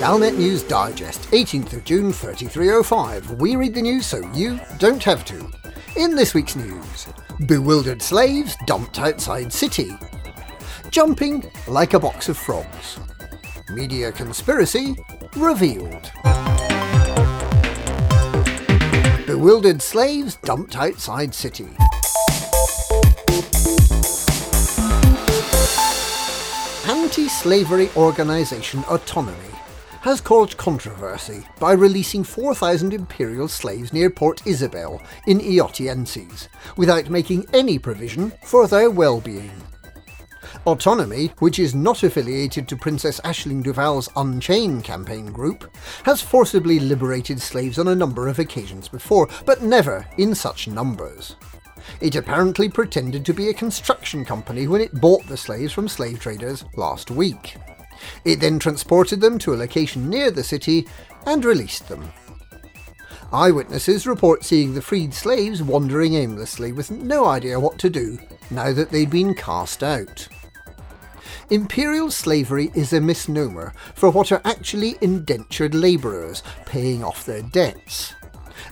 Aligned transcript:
Galnet 0.00 0.38
News 0.38 0.62
Digest, 0.62 1.30
18th 1.30 1.74
of 1.74 1.84
June 1.84 2.10
3305. 2.10 3.32
We 3.32 3.56
read 3.56 3.74
the 3.74 3.82
news 3.82 4.06
so 4.06 4.26
you 4.32 4.58
don't 4.78 5.04
have 5.04 5.26
to. 5.26 5.52
In 5.94 6.16
this 6.16 6.32
week's 6.32 6.56
news, 6.56 7.06
bewildered 7.44 8.00
slaves 8.00 8.56
dumped 8.64 8.98
outside 8.98 9.52
city. 9.52 9.90
Jumping 10.90 11.44
like 11.68 11.92
a 11.92 12.00
box 12.00 12.30
of 12.30 12.38
frogs. 12.38 12.98
Media 13.74 14.10
conspiracy 14.10 14.96
revealed. 15.36 16.10
Bewildered 19.26 19.82
slaves 19.82 20.36
dumped 20.36 20.76
outside 20.76 21.34
city. 21.34 21.68
Anti-slavery 26.88 27.90
organisation 27.98 28.82
Autonomy 28.84 29.50
has 30.00 30.20
caused 30.20 30.56
controversy 30.56 31.46
by 31.58 31.72
releasing 31.72 32.24
4,000 32.24 32.92
imperial 32.92 33.48
slaves 33.48 33.92
near 33.92 34.10
Port 34.10 34.46
Isabel 34.46 35.02
in 35.26 35.38
Eotienses, 35.38 36.48
without 36.76 37.10
making 37.10 37.46
any 37.52 37.78
provision 37.78 38.32
for 38.44 38.66
their 38.66 38.90
well-being. 38.90 39.52
Autonomy, 40.66 41.28
which 41.38 41.58
is 41.58 41.74
not 41.74 42.02
affiliated 42.02 42.68
to 42.68 42.76
Princess 42.76 43.20
Aisling 43.20 43.62
Duval's 43.62 44.08
Unchain 44.16 44.82
campaign 44.82 45.26
group, 45.26 45.74
has 46.04 46.20
forcibly 46.20 46.78
liberated 46.78 47.40
slaves 47.40 47.78
on 47.78 47.88
a 47.88 47.94
number 47.94 48.28
of 48.28 48.38
occasions 48.38 48.88
before, 48.88 49.28
but 49.46 49.62
never 49.62 50.06
in 50.18 50.34
such 50.34 50.68
numbers. 50.68 51.36
It 52.00 52.16
apparently 52.16 52.68
pretended 52.68 53.24
to 53.26 53.34
be 53.34 53.48
a 53.48 53.54
construction 53.54 54.24
company 54.24 54.66
when 54.66 54.80
it 54.80 55.00
bought 55.00 55.26
the 55.26 55.36
slaves 55.36 55.72
from 55.72 55.88
slave 55.88 56.20
traders 56.20 56.64
last 56.76 57.10
week. 57.10 57.56
It 58.24 58.40
then 58.40 58.58
transported 58.58 59.20
them 59.20 59.38
to 59.40 59.54
a 59.54 59.56
location 59.56 60.08
near 60.08 60.30
the 60.30 60.44
city 60.44 60.86
and 61.26 61.44
released 61.44 61.88
them. 61.88 62.12
Eyewitnesses 63.32 64.06
report 64.06 64.44
seeing 64.44 64.74
the 64.74 64.82
freed 64.82 65.14
slaves 65.14 65.62
wandering 65.62 66.14
aimlessly 66.14 66.72
with 66.72 66.90
no 66.90 67.26
idea 67.26 67.60
what 67.60 67.78
to 67.78 67.88
do 67.88 68.18
now 68.50 68.72
that 68.72 68.90
they'd 68.90 69.10
been 69.10 69.34
cast 69.34 69.82
out. 69.82 70.28
Imperial 71.50 72.10
slavery 72.10 72.70
is 72.74 72.92
a 72.92 73.00
misnomer 73.00 73.72
for 73.94 74.10
what 74.10 74.32
are 74.32 74.40
actually 74.44 74.96
indentured 75.00 75.74
labourers 75.74 76.42
paying 76.66 77.02
off 77.04 77.24
their 77.24 77.42
debts. 77.42 78.14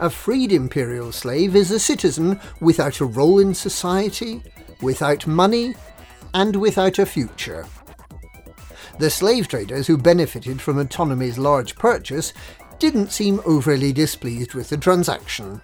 A 0.00 0.10
freed 0.10 0.52
imperial 0.52 1.12
slave 1.12 1.56
is 1.56 1.70
a 1.70 1.78
citizen 1.78 2.38
without 2.60 3.00
a 3.00 3.06
role 3.06 3.38
in 3.38 3.54
society, 3.54 4.42
without 4.82 5.26
money, 5.26 5.74
and 6.34 6.56
without 6.56 6.98
a 6.98 7.06
future. 7.06 7.66
The 8.98 9.10
slave 9.10 9.48
traders 9.48 9.86
who 9.86 9.98
benefited 9.98 10.60
from 10.60 10.78
Autonomy's 10.78 11.38
large 11.38 11.74
purchase 11.76 12.32
didn't 12.78 13.12
seem 13.12 13.40
overly 13.44 13.92
displeased 13.92 14.54
with 14.54 14.68
the 14.68 14.76
transaction. 14.76 15.60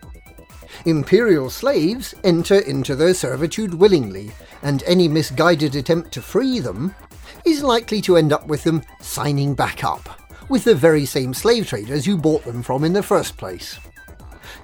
Imperial 0.85 1.51
slaves 1.51 2.15
enter 2.25 2.59
into 2.59 2.97
their 2.97 3.15
servitude 3.15 3.75
willingly, 3.75 4.33
and 4.63 4.83
any 4.85 5.09
misguided 5.09 5.75
attempt 5.77 6.13
to 6.13 6.23
free 6.23 6.61
them 6.61 6.95
is 7.45 7.63
likely 7.63 8.01
to 8.03 8.17
end 8.17 8.33
up 8.33 8.47
with 8.47 8.65
them 8.65 8.83
signing 9.01 9.55
back 9.55 9.85
up, 9.85 10.21
with 10.49 10.65
the 10.65 10.75
very 10.75 11.05
same 11.05 11.33
slave 11.35 11.67
traders 11.67 12.07
you 12.07 12.17
bought 12.17 12.45
them 12.45 12.63
from 12.63 12.85
in 12.85 12.93
the 12.93 13.03
first 13.03 13.37
place 13.37 13.79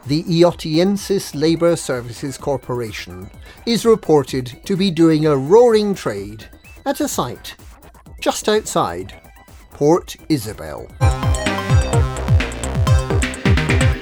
the 0.06 0.22
Eotienses 0.24 1.38
Labour 1.38 1.76
Services 1.76 2.38
Corporation 2.38 3.30
is 3.66 3.84
reported 3.84 4.58
to 4.64 4.76
be 4.76 4.90
doing 4.90 5.26
a 5.26 5.36
roaring 5.36 5.94
trade 5.94 6.48
at 6.86 7.00
a 7.00 7.08
site 7.08 7.56
just 8.30 8.46
outside 8.50 9.14
Port 9.70 10.14
Isabel. 10.28 10.86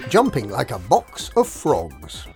Jumping 0.08 0.50
like 0.50 0.72
a 0.72 0.80
box 0.80 1.30
of 1.36 1.46
frogs. 1.46 2.26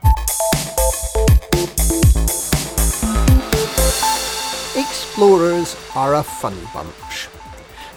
Explorers 4.77 5.75
are 5.97 6.15
a 6.15 6.23
funny 6.23 6.63
bunch. 6.73 7.27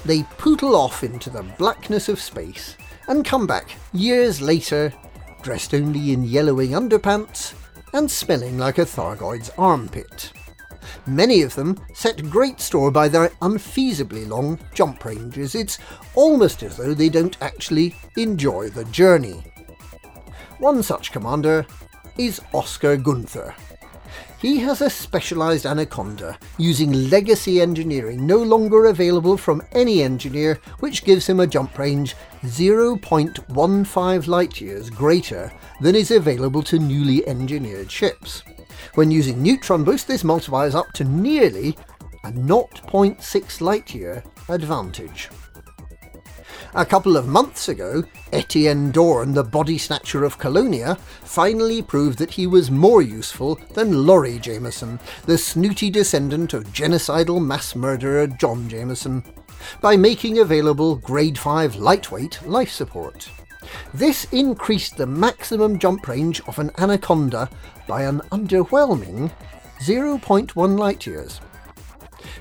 They 0.06 0.24
poodle 0.40 0.76
off 0.76 1.04
into 1.04 1.30
the 1.30 1.44
blackness 1.60 2.10
of 2.10 2.20
space 2.20 2.76
and 3.08 3.24
come 3.24 3.46
back 3.46 3.78
years 3.94 4.42
later 4.42 4.92
dressed 5.44 5.76
only 5.76 6.14
in 6.14 6.24
yellowing 6.24 6.72
underpants 6.72 7.54
and 7.94 8.10
smelling 8.10 8.58
like 8.58 8.80
a 8.80 8.86
Thargoid's 8.86 9.52
armpit. 9.56 10.34
Many 11.06 11.42
of 11.42 11.56
them 11.56 11.78
set 11.94 12.30
great 12.30 12.62
store 12.62 12.90
by 12.90 13.10
their 13.10 13.30
unfeasibly 13.42 14.26
long 14.28 14.58
jump 14.74 15.04
ranges. 15.04 15.54
It's 15.54 15.78
almost 16.16 16.64
as 16.64 16.78
though 16.78 16.94
they 16.94 17.10
don't 17.10 17.38
actually 17.42 17.96
enjoy 18.16 18.70
the 18.70 18.86
journey. 18.86 19.44
One 20.60 20.82
such 20.82 21.12
commander 21.12 21.66
is 22.18 22.40
Oscar 22.54 22.96
Gunther. 22.96 23.54
He 24.40 24.60
has 24.60 24.82
a 24.82 24.90
specialised 24.90 25.66
anaconda 25.66 26.38
using 26.58 27.10
legacy 27.10 27.62
engineering 27.62 28.26
no 28.26 28.38
longer 28.38 28.86
available 28.86 29.38
from 29.38 29.62
any 29.72 30.04
engineer, 30.04 30.60
which 30.80 31.06
gives 31.06 31.28
him 31.28 31.40
a 31.40 31.48
jump 31.48 31.78
range 31.78 32.16
0.15 32.44 34.28
light 34.28 34.62
years 34.62 34.90
greater 34.90 35.52
than 35.80 35.96
is 35.96 36.12
available 36.12 36.62
to 36.64 36.78
newly 36.78 37.26
engineered 37.28 37.90
ships. 37.90 38.44
When 38.96 39.12
using 39.12 39.42
neutron 39.42 39.84
boost, 39.84 40.08
this 40.08 40.24
multiplies 40.24 40.76
up 40.76 40.92
to 40.94 41.04
nearly 41.04 41.78
a 42.24 42.32
0.6 42.32 43.62
light 43.62 43.94
year 43.94 44.24
advantage. 44.50 45.30
A 46.76 46.86
couple 46.86 47.18
of 47.18 47.28
months 47.28 47.70
ago, 47.70 48.04
Etienne 48.32 48.90
Dorn, 48.90 49.34
the 49.34 49.44
body 49.44 49.78
snatcher 49.78 50.24
of 50.24 50.40
Colonia, 50.40 50.96
finally 51.22 51.84
proved 51.84 52.18
that 52.18 52.32
he 52.32 52.48
was 52.48 52.72
more 52.72 53.04
useful 53.04 53.60
than 53.76 54.08
Lori 54.08 54.40
Jameson, 54.40 55.00
the 55.28 55.38
snooty 55.38 55.92
descendant 55.92 56.54
of 56.54 56.64
genocidal 56.74 57.46
mass 57.46 57.76
murderer 57.76 58.26
John 58.26 58.68
Jameson, 58.68 59.24
by 59.82 59.96
making 59.96 60.40
available 60.40 60.96
Grade 60.96 61.38
5 61.38 61.76
lightweight 61.76 62.44
life 62.48 62.72
support. 62.72 63.30
This 63.94 64.26
increased 64.32 64.98
the 64.98 65.08
maximum 65.08 65.80
jump 65.80 66.08
range 66.08 66.42
of 66.48 66.60
an 66.60 66.72
Anaconda 66.78 67.50
by 67.88 68.04
an 68.04 68.22
underwhelming 68.32 69.32
0.1 69.80 70.80
light 70.80 71.06
years 71.06 71.40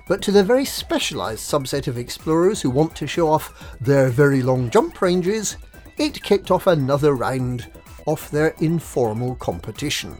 but 0.06 0.22
to 0.22 0.32
the 0.32 0.44
very 0.44 0.64
specialised 0.64 1.50
subset 1.50 1.86
of 1.86 1.98
explorers 1.98 2.60
who 2.60 2.70
want 2.70 2.94
to 2.96 3.06
show 3.06 3.28
off 3.28 3.76
their 3.80 4.08
very 4.08 4.42
long 4.42 4.70
jump 4.70 5.00
ranges, 5.00 5.56
it 5.96 6.22
kicked 6.22 6.50
off 6.50 6.66
another 6.66 7.14
round 7.14 7.70
of 8.06 8.30
their 8.30 8.54
informal 8.60 9.34
competition. 9.36 10.16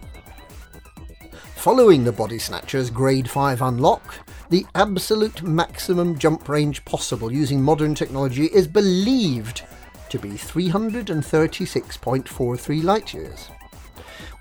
Following 1.57 2.05
the 2.05 2.13
Body 2.13 2.39
Snatchers 2.39 2.91
Grade 2.91 3.29
5 3.29 3.63
unlock, 3.63 4.15
the 4.51 4.67
absolute 4.75 5.43
maximum 5.43 6.19
jump 6.19 6.49
range 6.49 6.85
possible 6.85 7.33
using 7.33 7.63
modern 7.63 7.95
technology 7.95 8.47
is 8.47 8.67
believed 8.67 9.63
to 10.13 10.19
be 10.19 10.31
336.43 10.31 12.85
light 12.85 13.15
years. 13.15 13.49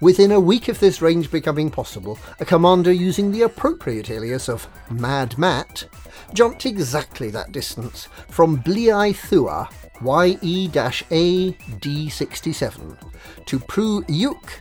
Within 0.02 0.34
a 0.34 0.40
week 0.40 0.68
of 0.68 0.80
this 0.80 1.02
range 1.02 1.32
becoming 1.32 1.72
possible, 1.72 2.20
a 2.42 2.46
commander 2.46 2.92
using 2.92 3.32
the 3.32 3.44
appropriate 3.44 4.10
alias 4.10 4.50
of 4.50 4.68
Mad 4.90 5.38
Matt 5.38 5.86
jumped 6.34 6.66
exactly 6.66 7.30
that 7.30 7.54
distance 7.54 8.10
from 8.30 8.62
Blii 8.62 9.16
Thua 9.16 9.70
YE-A 10.02 11.54
D67 11.80 12.98
to 13.46 13.60
Pru 13.60 14.04
Yuk 14.10 14.60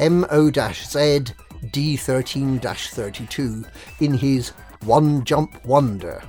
MO-Z 0.00 0.58
D13-32 1.66 3.64
in 4.00 4.14
his 4.14 4.48
One 4.80 5.22
Jump 5.24 5.64
Wonder. 5.64 6.20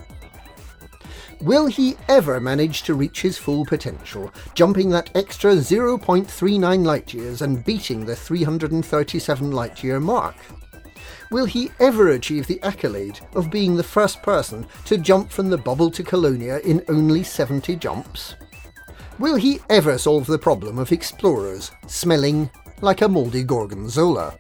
Will 1.46 1.68
he 1.68 1.96
ever 2.08 2.40
manage 2.40 2.82
to 2.84 2.96
reach 2.96 3.22
his 3.22 3.38
full 3.38 3.66
potential, 3.66 4.34
jumping 4.56 4.90
that 4.90 5.12
extra 5.14 5.52
0.39 5.52 6.84
light 6.84 7.14
years 7.14 7.44
and 7.44 7.64
beating 7.64 8.04
the 8.04 8.16
337 8.16 9.52
light 9.52 9.84
year 9.84 10.00
mark? 10.00 10.36
Will 11.30 11.46
he 11.46 11.70
ever 11.80 12.10
achieve 12.10 12.48
the 12.48 12.60
accolade 12.64 13.20
of 13.36 13.52
being 13.52 13.76
the 13.76 13.84
first 13.84 14.24
person 14.24 14.66
to 14.86 14.98
jump 14.98 15.30
from 15.30 15.52
the 15.52 15.58
bubble 15.58 15.92
to 15.92 16.04
Colonia 16.04 16.58
in 16.62 16.84
only 16.90 17.22
70 17.22 17.76
jumps? 17.76 18.34
Will 19.20 19.36
he 19.36 19.60
ever 19.70 20.00
solve 20.00 20.26
the 20.26 20.40
problem 20.40 20.80
of 20.80 20.92
explorers 20.92 21.70
smelling 21.86 22.50
like 22.82 23.04
a 23.04 23.08
mouldy 23.08 23.44
gorgonzola? 23.44 24.36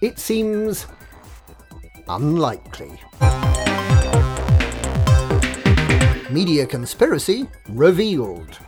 It 0.00 0.20
seems 0.20 0.86
unlikely. 2.08 3.00
Media 6.30 6.66
conspiracy 6.66 7.46
revealed. 7.68 8.58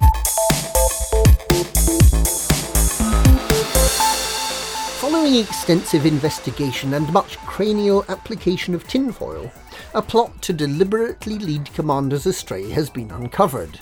Following 5.00 5.34
extensive 5.34 6.06
investigation 6.06 6.94
and 6.94 7.12
much 7.12 7.36
cranial 7.38 8.04
application 8.08 8.76
of 8.76 8.86
tinfoil, 8.86 9.50
a 9.94 10.00
plot 10.00 10.40
to 10.42 10.52
deliberately 10.52 11.40
lead 11.40 11.72
commanders 11.74 12.26
astray 12.26 12.70
has 12.70 12.88
been 12.88 13.10
uncovered. 13.10 13.80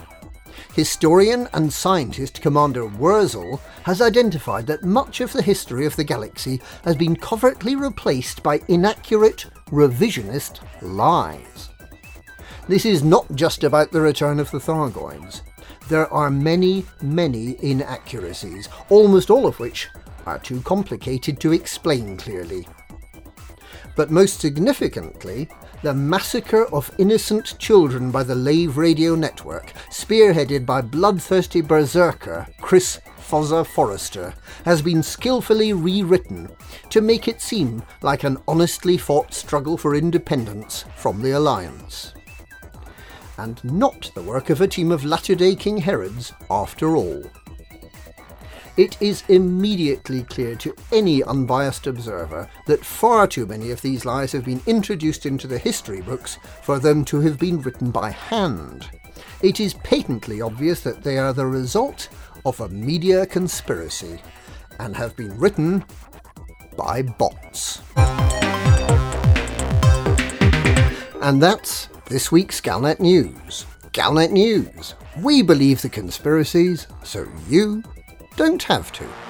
Historian 0.75 1.46
and 1.52 1.70
scientist 1.70 2.40
Commander 2.40 2.87
Wurzel 2.87 3.61
has 3.82 4.00
identified 4.00 4.67
that 4.69 4.84
much 4.84 5.20
of 5.20 5.34
the 5.34 5.43
history 5.43 5.84
of 5.84 5.94
the 5.96 6.05
galaxy 6.05 6.62
has 6.82 6.96
been 6.96 7.14
covertly 7.14 7.76
replaced 7.76 8.43
by 8.43 8.62
inaccurate, 8.69 9.44
revisionist 9.67 10.61
lies. 10.81 11.69
This 12.68 12.84
is 12.84 13.04
not 13.04 13.32
just 13.36 13.62
about 13.62 13.92
the 13.92 14.00
return 14.00 14.40
of 14.40 14.50
the 14.50 14.58
Thargoids. 14.58 15.42
There 15.88 16.12
are 16.12 16.30
many, 16.30 16.84
many 17.00 17.56
inaccuracies, 17.62 18.68
almost 18.88 19.30
all 19.30 19.46
of 19.46 19.60
which 19.60 19.88
are 20.26 20.40
too 20.40 20.60
complicated 20.62 21.38
to 21.40 21.52
explain 21.52 22.16
clearly. 22.16 22.66
But 23.94 24.10
most 24.10 24.40
significantly, 24.40 25.48
the 25.82 25.94
massacre 25.94 26.66
of 26.74 26.90
innocent 26.98 27.56
children 27.60 28.10
by 28.10 28.24
the 28.24 28.34
Lave 28.34 28.76
Radio 28.76 29.14
Network, 29.14 29.72
spearheaded 29.92 30.66
by 30.66 30.80
bloodthirsty 30.80 31.60
berserker 31.60 32.48
Chris 32.60 32.98
Fozzer 33.16 33.64
Forrester, 33.64 34.34
has 34.64 34.82
been 34.82 35.04
skillfully 35.04 35.72
rewritten 35.72 36.50
to 36.90 37.00
make 37.00 37.28
it 37.28 37.40
seem 37.40 37.84
like 38.02 38.24
an 38.24 38.38
honestly 38.48 38.98
fought 38.98 39.32
struggle 39.32 39.76
for 39.76 39.94
independence 39.94 40.84
from 40.96 41.22
the 41.22 41.30
Alliance. 41.30 42.15
And 43.38 43.62
not 43.65 44.11
the 44.15 44.23
work 44.23 44.50
of 44.50 44.61
a 44.61 44.69
team 44.69 44.91
of 44.91 45.05
latter 45.05 45.35
day 45.35 45.55
King 45.55 45.79
Herods, 45.79 46.33
after 46.50 46.97
all 46.97 47.23
it 48.77 49.00
is 49.00 49.25
immediately 49.29 50.23
clear 50.25 50.55
to 50.56 50.75
any 50.93 51.23
unbiased 51.23 51.87
observer 51.87 52.49
that 52.67 52.85
far 52.85 53.27
too 53.27 53.47
many 53.47 53.71
of 53.71 53.81
these 53.81 54.05
lies 54.05 54.33
have 54.33 54.44
been 54.44 54.61
introduced 54.67 55.25
into 55.25 55.47
the 55.47 55.59
history 55.59 56.03
books 56.03 56.38
for 56.62 56.79
them 56.79 57.05
to 57.06 57.21
have 57.21 57.38
been 57.38 57.61
written 57.62 57.91
by 57.91 58.11
hand. 58.11 58.91
It 59.43 59.61
is 59.61 59.75
patently 59.75 60.43
obvious 60.43 60.83
that 60.83 61.03
they 61.03 61.17
are 61.17 61.33
the 61.33 61.47
result 61.47 62.09
of 62.44 62.61
a 62.61 62.69
media 62.69 63.25
conspiracy 63.25 64.21
and 64.79 64.94
have 64.94 65.17
been 65.17 65.38
written 65.38 65.83
by 66.77 67.00
bots. 67.03 67.81
And 71.23 71.43
that's 71.43 71.88
this 72.08 72.31
week's 72.31 72.61
Galnet 72.61 73.00
News. 73.00 73.67
Galnet 73.93 74.31
News. 74.31 74.94
We 75.20 75.43
believe 75.43 75.82
the 75.82 75.88
conspiracies, 75.88 76.87
so 77.03 77.26
you 77.49 77.82
don't 78.37 78.62
have 78.62 78.93
to. 78.93 79.25